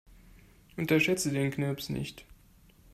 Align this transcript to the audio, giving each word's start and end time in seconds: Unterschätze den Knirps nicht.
Unterschätze 0.77 1.31
den 1.31 1.51
Knirps 1.51 1.89
nicht. 1.89 2.25